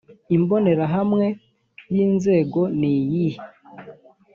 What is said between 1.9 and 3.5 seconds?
y inzego niyihe